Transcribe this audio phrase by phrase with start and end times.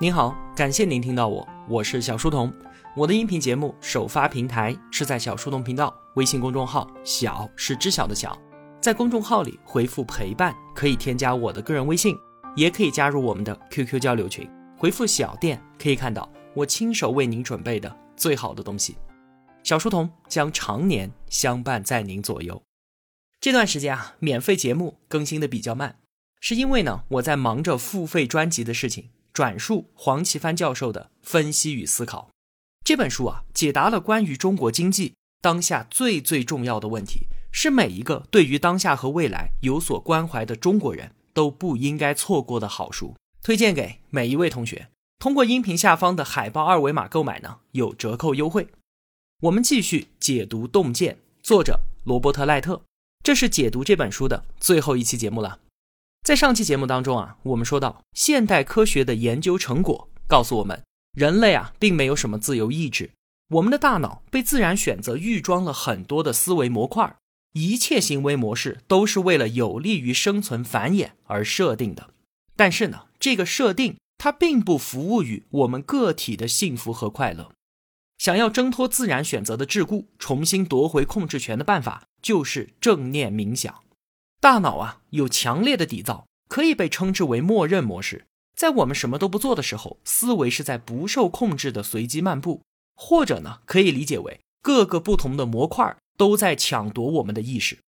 [0.00, 2.54] 您好，感谢您听到我，我是小书童。
[2.94, 8.40] 我的音频节目首发平台是在小书童频道微信公众号，小是知晓的小，
[8.80, 12.16] 在公众号里回复陪伴，可以添加我的个人微信，
[12.54, 14.48] 也可以加入我们的 QQ 交流群。
[14.76, 18.96] 回复小店可以看到我亲手为您准备的最好的东西。
[19.64, 22.62] 小书童将常年相伴在您左右。
[23.40, 25.96] 这段时间啊，免费节目更新的比较慢，
[26.40, 29.10] 是因为呢我在忙着付费专辑的事情。
[29.38, 32.28] 转述黄奇帆教授的分析与思考，
[32.84, 44.88] 这本书啊，解答了关于中国经济当下最最重要的问题，是每一个对于当下和未来有所关怀的中国人都不应该错过的好书，推荐给每一位同学。
[45.20, 48.66] 通过音频下方的海报二维码购买呢，有折扣优惠。
[49.42, 51.14] 我们继续解读《洞见》，
[51.44, 52.82] 作者罗伯特·赖特，
[53.22, 55.60] 这是解读这本书的最后一期节目了。
[56.22, 60.82] 在上期节目当中啊，我们说到现代科学的研究成果告诉我们，
[61.12, 63.10] 人类啊并没有什么自由意志，
[63.48, 67.16] 我们的大脑被自然选择预装了很多的思维模块，
[67.54, 72.10] 一切行为模式都是为了有利于生存繁衍而设定的。
[72.54, 77.52] 但是呢，这个设定它并不服务于我们个体的幸福和快乐。
[78.18, 83.82] 想要挣脱自然选择的桎梏，重新夺回控制权的办法，就是正念冥想。
[84.40, 88.26] 大脑啊有强烈的底噪，可以被称之为默认模式。
[88.54, 92.62] 在我们什么都不做的时候，思维是在不受控制的随机漫步，
[92.94, 97.78] 或者呢，可以理解为各个不同的模块都在抢夺我们的意识。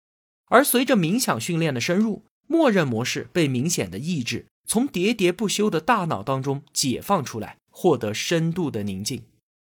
[0.47, 9.23] 而随着冥想训练的深入，默认模式被明显的抑制，从喋喋不休的大脑当中解放出来，获得深度的宁静。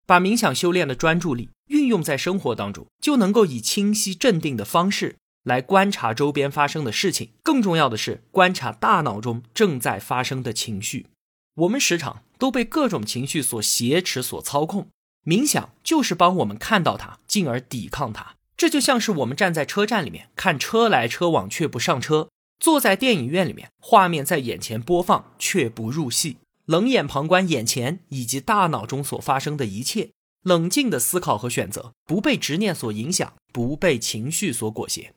[0.08, 5.16] 把冥想修炼的专注力运用在生活当中，就能够以清晰镇定的方式。
[5.44, 11.08] 来观察周边发生的事情，更重要的是观察大脑中正在发生的情绪。
[11.56, 14.88] 我们时常都被各种情绪所挟持、所操控。
[15.26, 18.36] 冥想就是帮我们看到它，进而抵抗它。
[18.58, 22.30] 这就像是我们站在车站里面看车来车往却不上车，
[22.60, 30.12] 坐在电影院里面，画面在眼前播放却不入戏，冷眼旁观眼前以及大脑中所发生的一切，
[30.44, 35.14] 冷静的思考和选择，不被执念所影响，不被情绪所裹挟。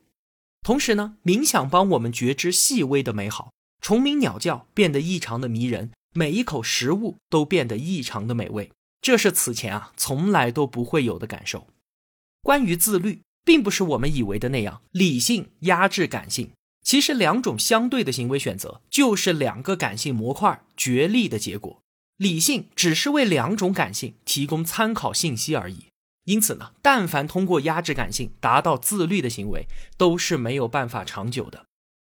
[0.66, 11.68] 同时呢，冥想帮我们觉知细微的美好，虫鸣鸟叫变得异常的迷人，每一口食物都变得异常的美味，这是此前啊从来都不会有的感受。
[12.42, 16.50] 关于自律，并不是我们以为的那样，理性压制感性。
[16.82, 21.80] 其实两种相对的行为选择，就是两个感性模块角力的结果。
[22.16, 25.86] 理性只是为两种感性提供参考信息而已。
[26.26, 29.66] 因此呢，但凡通过压制感性达到自律的行为，
[29.96, 31.66] 都是没有办法长久的。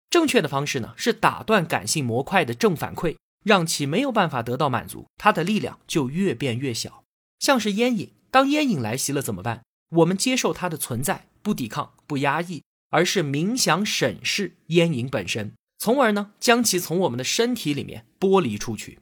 [0.09, 7.03] 正确的方式呢，是打断感性模块的正反馈，让其没有办法得到满足，它的力量就越变越小。
[7.39, 9.63] 像是烟瘾，当烟瘾来袭了怎么办？
[9.97, 18.99] 我们接受它的存在，不抵抗，不压抑，而是冥想审视烟瘾本身，从而呢，将其从我们的身体里面剥离出去。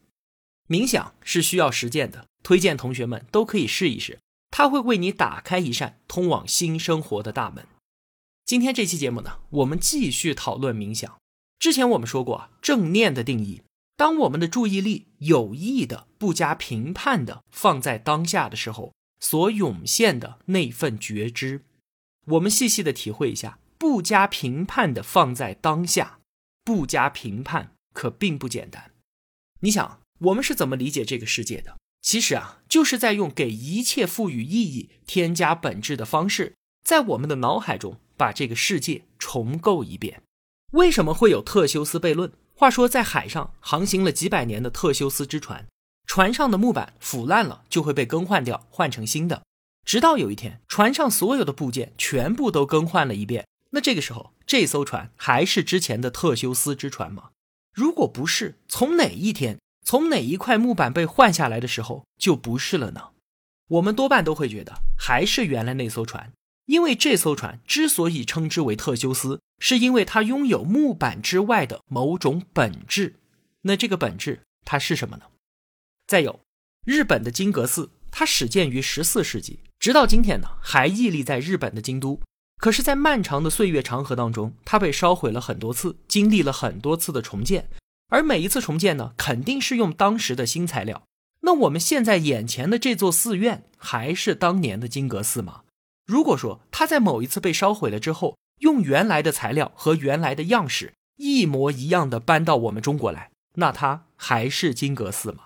[0.67, 4.17] 冥想是需要实践的，推荐同学们都可以试一试。
[4.55, 7.65] 它会为你打开一扇通往新生活的大门。
[8.45, 11.17] 今天这期节目呢，我们继续讨论冥想。
[11.57, 13.63] 之前我们说过啊，正念的定义：
[13.97, 21.65] 当我们的注意力有意的、不加评判的放在当下的时候，所涌现的那份觉知。
[22.27, 26.19] 我们细细的体会一下，不加评判的放在当下，
[26.63, 28.91] 不加评判可并不简单。
[29.61, 31.77] 你想，我们是怎么理解这个世界的？
[32.03, 36.53] 其实啊，就是在用给一切赋予意义、添加本质的方式，
[36.83, 40.21] 在我们的脑海中把这个世界重构一遍。
[40.73, 42.31] 为什么会有特修斯悖论？
[42.55, 45.65] 话说，在海上航行了几百年的特修斯之船，
[46.05, 49.43] 船上的木板腐烂了，就会被更换掉，换成新的。
[49.85, 57.29] 直到有一天，船上所有的部件全部都更换了一遍，那这个时候，这艘船还是之前的特修斯之船吗？
[57.73, 59.57] 如果不是，从哪一天？
[59.83, 63.09] 从哪一块木板被换下来的时候就不是了呢？
[63.69, 66.31] 我们多半都会觉得还是原来那艘船，
[66.65, 73.15] 因为这艘船之所以称之为特修斯，是因为它拥有木板之外的某种本质。
[73.63, 75.23] 那这个本质它是什么呢？
[76.07, 76.39] 再有，
[76.85, 82.19] 日本的金阁寺，它始建于十四世纪，直到今天呢还屹立在日本的京都。
[82.57, 87.69] 可是，在漫长的岁月长河当中，它被烧毁了很多次，经历了很多次的重建。
[88.13, 91.07] 而每一次重建呢，肯定是用当时的新材料。
[91.41, 95.61] 那我们现在眼前的这座寺院，还是当年的金阁寺吗？
[96.05, 105.45] 如果说它在某一次被烧毁了之后，用原来的材料和原来的样式一模一样的搬到我们中国来，那它还是金阁寺吗？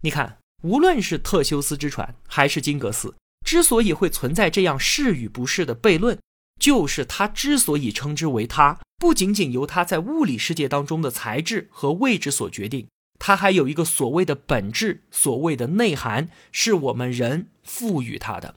[0.00, 6.18] 你看，无论是特修斯之船还是金阁寺，之所以会存在这样是与不是的悖论，
[6.58, 12.86] 就是它之所以称之为它，不仅仅由它在物理世界当中的材质和位置所决定，
[13.18, 18.54] 它还有一个所谓的本质，所谓的内涵，是我们人赋予它的。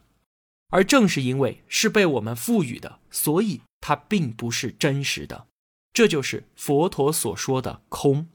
[0.68, 5.48] 而正是因为是被我们赋予的，所以它并不是真实的。
[5.92, 8.28] 这就是佛陀所说的空。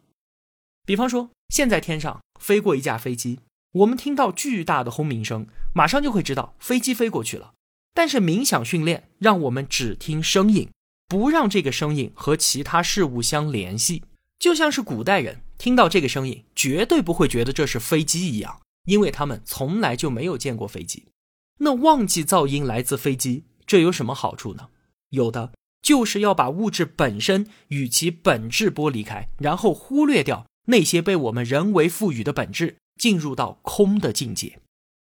[0.85, 3.39] 比方说，现在天上飞过一架飞机，
[3.71, 7.53] 我们听到巨大的轰鸣声，马上就会知道飞机飞过去了。
[7.93, 10.67] 但是冥想训练让我们只听声音，
[11.11, 14.01] 不让这个声音和其他事物相联系，
[14.39, 21.07] 就像是古代人听到这个声音，绝对不会觉得这是飞机一样，因为他们从来就没有见过飞机。
[21.57, 24.69] 那忘记噪音来自飞机，这有什么好处呢？
[25.09, 34.59] 有的，就是要把物质本身与其本质剥离开，然后忽略掉那些被我们人为赋予的本质，进入到空的境界。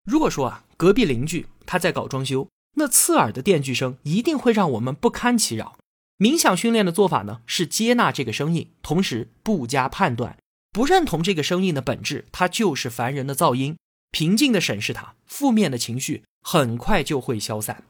[0.04, 2.48] 如果说啊，隔壁邻居他在搞装修，
[2.78, 5.78] 那刺耳的电锯声一定会让我们不堪其扰。
[6.18, 10.38] 冥想训练的做法呢，是接纳这个声音，同时不加判断，
[10.70, 13.76] 不认同这个声音的本质，它就是烦人的噪音，
[14.12, 16.22] 平静的审视它，负面的情绪。
[16.46, 17.84] 很快就会消散。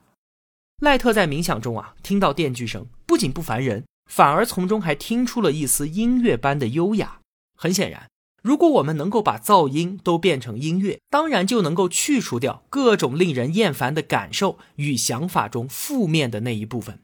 [0.80, 7.18] 赖特在冥想中啊，听到电锯声，不仅不烦人，反而从中还听出了一丝音乐般的优雅。
[7.58, 8.08] 很显然，
[8.42, 17.00] 如果我们能够把噪音都变成音乐，当然就能够去除掉各种令人厌烦的感受与想法中负面的那一部分。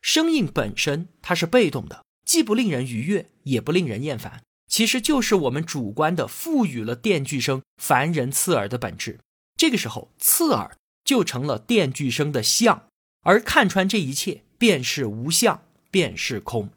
[0.00, 9.18] 声音本身它是被动的，既不令人愉悦，也不令人厌烦，其实就是我们主观的赋予了电锯声烦人刺耳的本质。
[9.56, 10.76] 这个时候，刺耳。
[11.02, 12.84] 就成了电锯声的相，
[13.22, 16.70] 而看穿这一切，便是无相，便是空。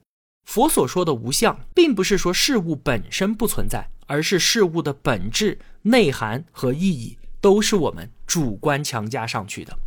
[0.44, 9.78] 佛所说的无相，并不是说事物本身不存在，而是事物的本质、内涵和意义都是我们主观强加上去的。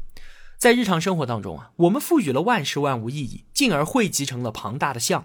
[0.66, 5.24] 在日常生活当中啊，我们赋予了万事万物意义，进而汇集成了庞大的像。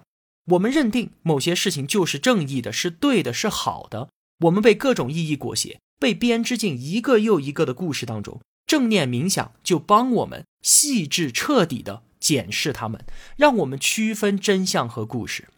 [0.52, 4.08] 我们认定某些事情就是正义的，是对的，是好的。
[4.44, 8.40] 我们被各种意义裹挟，被编织进一个又一个的故事当中。
[8.68, 13.04] 正念冥想就帮我们细致彻底的检视它们，
[13.36, 15.48] 让我们区分真相和故事。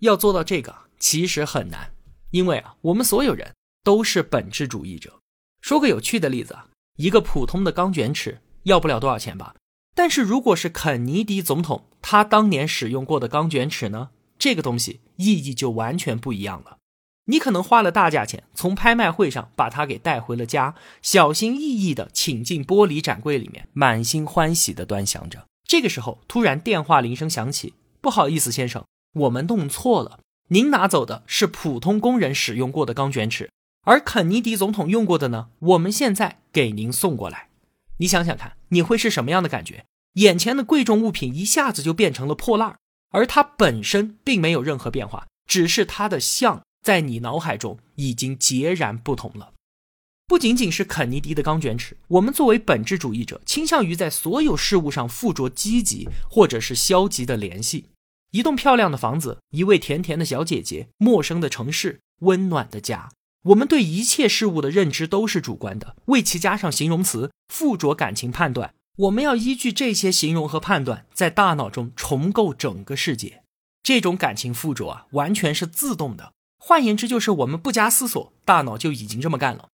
[0.00, 1.94] 要做到这个其实很难，
[2.32, 5.20] 因为啊，我们所有人都是本质主义者。
[5.62, 6.68] 说个有趣的例子啊，
[6.98, 9.54] 一个普通的钢卷尺要不了多少钱吧？
[9.94, 14.10] 但是如果是肯尼迪总统他当年使用过的钢卷尺呢？
[14.38, 16.78] 这个东西意义就完全不一样了。
[17.26, 25.46] 你可能花了大价钱从拍卖会上把它给带回了家，小心翼翼地请进玻璃展柜里面，满心欢喜地端详着。
[25.64, 28.84] 这个时候，突然电话铃声响起：“不好意思，先生，
[29.14, 30.18] 我们弄错了，
[30.48, 33.50] 您拿走的是普通工人使用过的钢卷尺，
[33.84, 37.50] 而肯尼迪总统用过的呢，我们现在给您送过来。”
[38.02, 39.86] 你想想看，你会是什么样的感觉？
[40.14, 42.76] 眼前的贵重物品一下子就变成了破烂，
[43.10, 46.62] 而它本身并没有任何变化，只是它的像。
[46.82, 49.52] 在你脑海中已经截然不同了。
[50.26, 57.84] 不仅仅是肯尼迪的钢卷尺，我们作为本质主义者，倾向于在所有事物上附着积极或者是消极的联系。
[58.32, 63.10] 一栋漂亮的房子，一位甜甜的小姐姐，陌生的城市，温暖的家。
[63.46, 68.74] 我们对一切事物的认知都是主观的，为其加上形容词，附着感情判断。
[68.96, 73.42] 我们要依据这些形容和判断，在大脑中重构整个世界。
[73.82, 76.34] 这种感情附着啊，完全是自动的。
[76.58, 79.68] 换言之，就是我们不加思索，大脑就已经这么干了。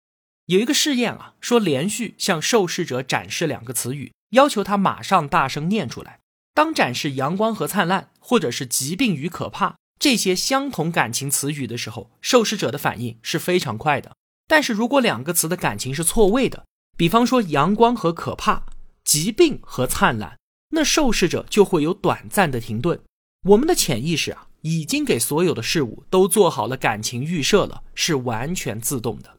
[0.47, 6.21] 有一个试验啊，说连续向受试者展示两个词语，要求他马上大声念出来。
[6.55, 14.17] 当展示阳光和灿烂，或者是疾病与可怕这些相同感情词语的时候，受试者的反应是非常快的。
[14.47, 16.65] 但是如果两个词的感情是错位的，
[16.97, 18.65] 比方说阳光和可怕，
[19.05, 20.39] 疾病和灿烂，
[20.71, 23.01] 那受试者就会有短暂的停顿。
[23.45, 24.45] 我们的潜意识啊。
[24.63, 29.37] 已经给所有的事物都做好了感情预设了，是完全自动的。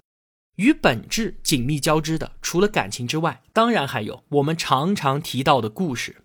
[0.55, 6.23] 与本质紧密交织的，除了感情之外，当然还有我们常常提到的故事。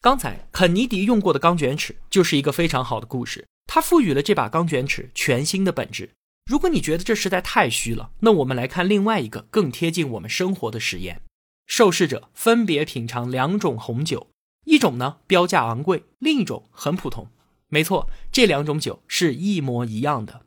[0.00, 6.10] 刚才肯尼迪用过的钢卷尺就是一个非常好的故事，它赋予了这把钢卷尺全新的本质。
[6.50, 11.20] 如果你觉得这实在太虚了，那我们来看另外一个更贴近我们生活的实验：
[11.66, 14.28] 受试者分别品尝两种红酒，
[14.64, 17.28] 一种呢标价昂贵，另一种很普通。
[17.68, 20.46] 没错，这两种酒是一模一样的。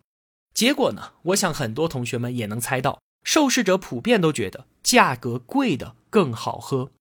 [0.56, 1.14] 结果呢？
[1.22, 6.92] 我想很多同学们也能猜到，受试者普遍都觉得价格贵的更好喝。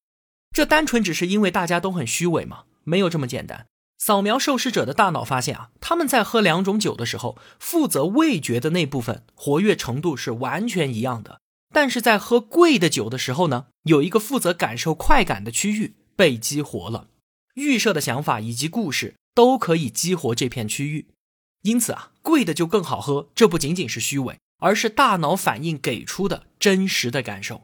[0.53, 2.65] 这单纯只是因为大家都很虚伪吗？
[2.85, 3.67] 没有这么简单。
[4.01, 11.43] 扫描受试者的大脑，发现啊，他们在喝两种酒的时候，负责味觉的那部分活跃程度是完全一样的。
[11.73, 17.09] 但是在喝贵的酒的时候呢，有一个负责感受快感的区域被激活了，
[17.55, 21.09] 预设的想法以及故事都可以激活这片区域。
[21.63, 23.29] 因此啊，贵的就更好喝。
[23.35, 27.63] 这不仅仅是虚伪，而是大脑反应给出的真实的感受。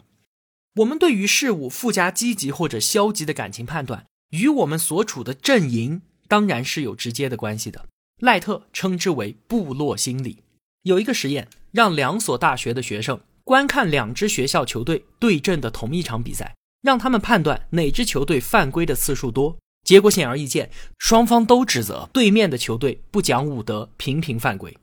[0.77, 6.03] 我们对于事物附加积极或者消极的感情判断，与我们所处的阵营。
[6.29, 7.87] 当然是有直接的关系的。
[8.21, 10.43] 赖特称之为部落心理。
[10.83, 19.57] 有一个实验，让两所大学的学生观看两支学校球队对阵的同一场比赛，让他们判断哪支球队犯规的次数多。
[19.85, 24.77] 结果显而易见，双方都指责对面的球队不讲武德，频频犯规。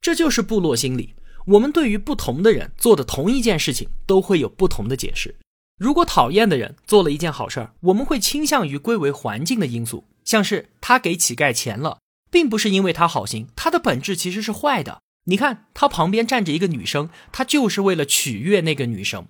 [0.00, 1.14] 这就是部落心理。
[1.46, 5.34] 我们对于不同的人做的同一件事情，都会有不同的解释。
[5.78, 10.04] 如果讨厌的人做了一件好事儿，我们会倾向于归为环境的因素。
[10.26, 15.00] 像是他给乞丐钱了，并不是因为他好心，他的本质其实是坏的。
[15.24, 19.26] 你看他旁边站着一个女生，他就是为了取悦那个女生。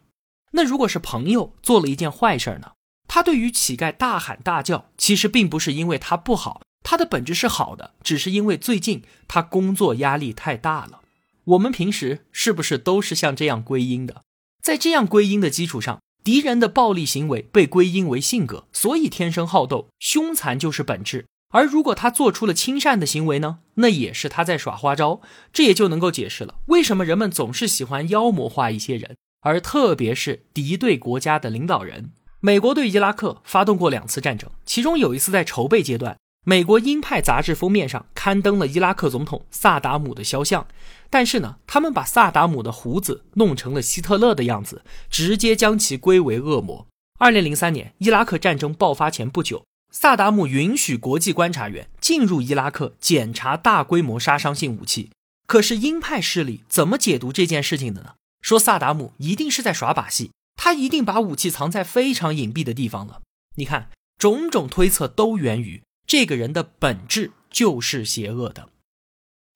[0.53, 2.73] 那如果是朋友做了一件坏事呢？
[3.09, 11.03] 他对于乞丐大喊大叫，其实并不是因为他不好，他的本质是好的，只是因为最近他工作压力太大了。
[11.45, 14.23] 我们平时是不是都是像这样归因的？
[14.61, 16.01] 在这样归因的基础上。
[16.27, 21.25] 敌人的暴力行为被归因为性格，所以天生好斗、凶残就是本质。
[21.51, 23.59] 而如果他做出了亲善的行为呢？
[23.75, 25.21] 那也是他在耍花招。
[25.53, 32.11] 这也就能够解释了为什么人们总是喜欢妖魔化一些人，而特别是敌对国家的领导人。
[32.41, 36.17] 美国对伊拉克发动过两次战争，其中有一次在筹备阶段。
[36.49, 40.69] 美国鹰派杂志封面上刊登了伊拉克总统萨达姆的肖像，
[41.11, 46.87] 但是呢，他们把萨达姆的胡子弄成了希特勒的样子，直接将其归为恶魔。
[47.19, 55.11] 二零零三年，伊拉克战争爆发前不久，萨达姆允许国际观察员进入伊拉克检查大规模杀伤性武器。
[55.49, 58.13] 可是鹰派势力怎么解读这件事情的呢？
[58.41, 63.23] 说萨达姆一定是在耍把戏，他一定把武器藏在非常隐蔽的地方了。
[63.57, 65.83] 你看，种种推测都源于。
[66.07, 68.69] 这个人的本质就是邪恶的。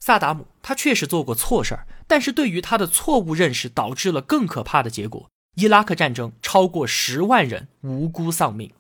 [0.01, 8.73] 萨达姆他确实做过错事儿，但是对于他的错误认识导致了更可怕的结果：伊拉克战争超过十万人无辜丧命。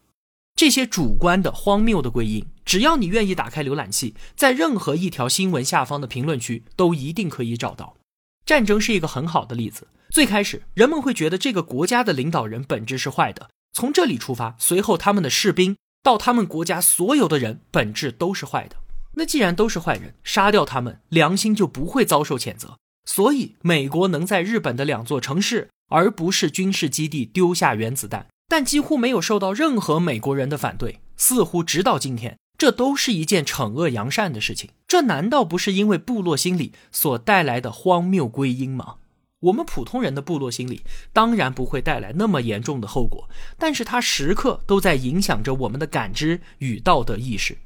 [0.55, 7.97] 这些主观的荒谬的归因，只要你愿意打开浏览器，在任何一条新闻下方的评论区都一定可以找到。
[8.45, 9.89] 战争是一个很好的例子。
[10.11, 15.77] 最开始人们会觉得这个国家的领导人本质是坏的，从这里出发，随后他们的士兵。
[16.03, 18.77] 到他们国家所有的人本质都是坏的，
[19.15, 22.79] 那既然都是坏人，杀掉他们，良心就不会遭受谴责。
[23.05, 31.01] 所以美国能在日本的两座城市，而不是军事基地丢下原子弹，但几乎没有受到任何美国人的反对。
[31.17, 34.71] 似乎直到今天，这都是一件惩恶扬善的事情。
[34.89, 38.95] 这难道不是因为部落心理所带来的荒谬归因吗？
[39.41, 40.83] 我们普通人的部落心理
[41.13, 43.29] 当然不会带来那么严重的后果，
[43.59, 47.57] 但是它时刻都在影响着我们的感知与道德意识。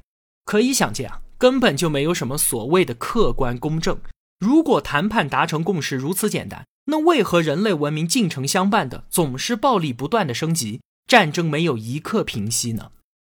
[0.44, 3.98] 可以想见啊，根本就没有什么所谓的客观公正。
[4.38, 12.92] 如果谈判达成共识如此简单，那为何人类文明进程相伴的总是暴力不断的升级，战争没有一刻平息呢？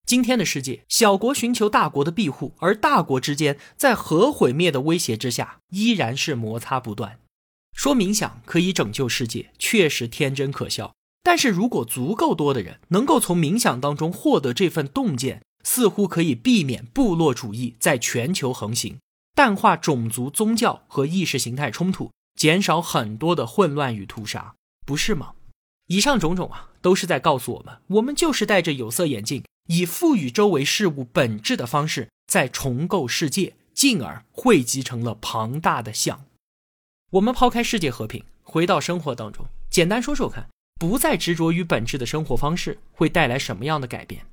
[0.05, 7.19] 今天的世界，小国寻求大国的庇护，而大国之间在核毁灭的威胁之下，依然是摩擦不断。
[7.77, 10.95] 说冥想可以拯救世界，确实天真可笑。
[11.23, 18.99] 但是如果足够多的人能够从冥想当中获得这份洞见，似乎可以避免部落主义在全球横行，
[19.35, 24.55] 淡化种族、宗教和意识形态冲突，减少很多的混乱与屠杀，
[24.87, 25.33] 不是吗？
[25.89, 36.26] 以上种种啊，都是在告诉我们，我们就是戴着有色眼镜，以赋予周围事物本质的方式，在重构世界，进而汇集成了庞大的像。
[37.11, 44.27] 我们抛开世界和平，回到生活当中，简单说说看，不再执着于本质的生活方式会带来什么样的改变？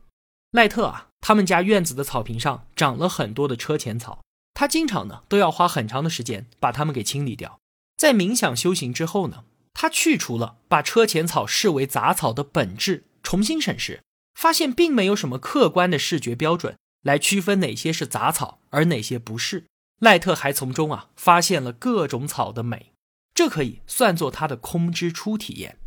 [0.51, 4.23] 赖特啊，他们家院子的草坪上长了很多的车前草，
[4.55, 7.59] 他经常呢都要花很长的时间把它们给清理掉。
[7.95, 14.01] 在冥想修行之后呢，他去除了把车前草视为杂草的本质，重新审视，
[14.33, 19.65] 发现并没有什么客观的视觉标准来区分哪些是杂草，而哪些不是。
[19.99, 22.93] 赖特还从中啊发现了各种草的美，
[23.33, 25.77] 这可以算作他的空之初体验。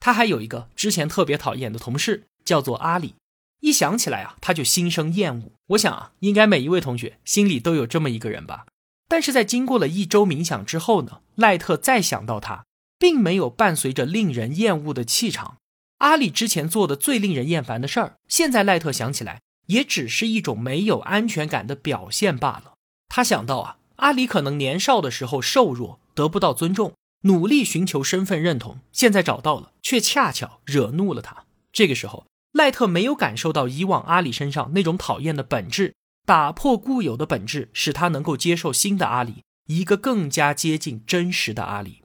[0.00, 3.14] 他还有一个之前特别讨厌的同事，叫做阿里。
[3.60, 5.52] 一想起来啊，他就心生厌恶。
[5.68, 8.64] 我想啊，应该每一位同学心里都有这么一个人吧。
[9.06, 12.64] 但是在经过了一周冥想之后呢，赖特再想到他，
[12.98, 15.58] 并没有伴随着令人厌恶的气场。
[15.98, 22.69] 阿里之前做的最令人厌烦的事儿，现在赖特想起来也只是一种没有安全感的表现罢了。
[23.10, 31.44] 他想到啊，阿里可能年少的时候瘦弱，得不到尊重，努力寻求身份认同，现在找到了，却恰巧惹怒了他。
[31.72, 42.02] 这个时候，赖特没有感受到以往阿里身上那种讨厌的本质，打破固有的本质，使他能够接受新的阿里，一个更加接近真实的阿里。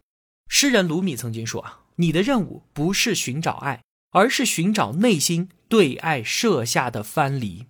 [0.49, 7.67] 诗人鲁米曾经说啊，你的任务不是寻找爱，而是寻找内心对爱设下的藩篱。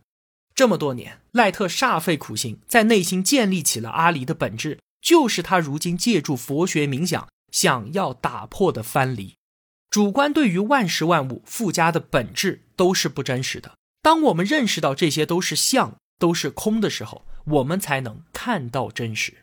[0.53, 9.35] 这么多年，赖特煞费苦心，在内心建立起了阿离的本质，就是他如今借助佛学冥想想要打破的藩篱。
[9.89, 13.73] 主观对于万事万物附加的本质都是不真实的。
[14.01, 19.33] 当我们认识到这些都是相，都是空的时候，我们才能看到真实。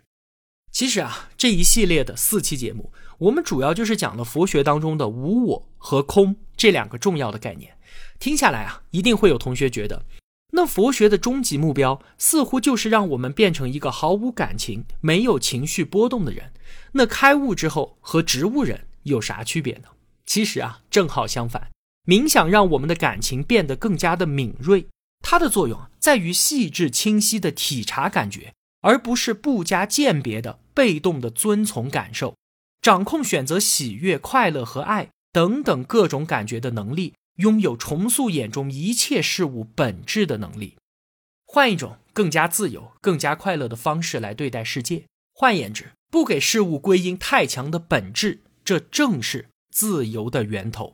[0.71, 7.77] 其实啊，这一系列的四期节目，我们主要就是讲了佛学当中的无我和空这两个重要的概念。
[8.19, 10.07] 听下来啊，一定会有同学觉得。
[10.55, 16.53] 那佛学的终极目标似乎就是让我们变成一个毫无感情、没有情绪波动的人。
[16.93, 19.89] 那开悟之后和植物人有啥区别呢？
[20.27, 21.71] 其实啊，正好相反。
[22.07, 24.87] 冥想让我们的感情变得更加的敏锐，
[25.23, 32.35] 它的作用在于细致清晰的体察感觉，而不是不加鉴别的被动的遵从感受。
[32.83, 37.15] 掌控选择喜悦、快乐和爱等等各种感觉的能力。
[37.37, 40.77] 拥有重塑眼中一切事物本质的能力，
[41.45, 45.05] 换一种更加自由、更加快乐的方式来对待世界。
[45.33, 50.89] 换言之，不给事物归因太强的本质，这正是自由的源头。《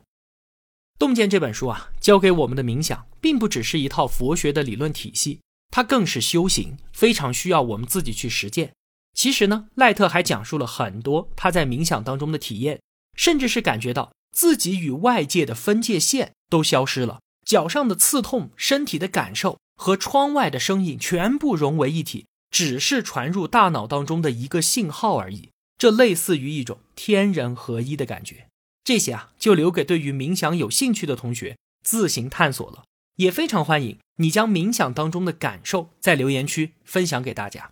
[0.97, 8.73] 洞见》这本书啊，教给我们的冥想，并不只是一套佛学的理论体系，它更是修行，非常需要我们自己去实践。
[9.13, 12.81] 其实呢，赖特还讲述了很多他在冥想当中的体验，
[13.15, 14.11] 甚至是感觉到。
[14.31, 25.49] 自己与外界的分界线都消失了，脚上的刺痛、身体的感受和窗外的声音全部融为一体，只是传入大脑当中的一个信号而已。
[25.77, 28.47] 这类似于一种天人合一的感觉。
[28.83, 32.83] 这些啊，就留给对于冥想有兴趣的同学自行探索了。
[33.15, 37.71] 也非常欢迎你将冥想当中的感受在留言区分享给大家。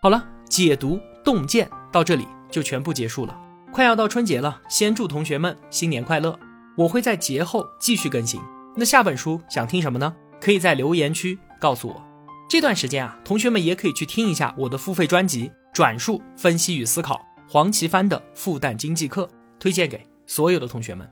[0.00, 3.47] 好了，解读洞见到这里就全部结束了。
[3.78, 6.36] 快要到春节了，先祝同学们新年快乐！
[6.76, 8.40] 我会在节后继续更新。
[8.74, 10.12] 那下本书想听什么呢？
[10.40, 12.02] 可以在留言区告诉我。
[12.50, 17.14] 这段时间啊，同学们也可以去听一下我的付费专辑《转述、分析与思考》
[17.48, 21.08] 黄奇帆的复旦经济课，推荐给所有的同学们。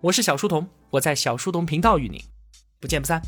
[0.00, 2.22] 我是小书童，我在小书童频道与您
[2.78, 3.20] 不见不散。